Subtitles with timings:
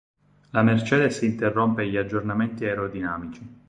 [0.49, 3.59] La Mercedes interrompe gli aggiornamenti aerodinamici.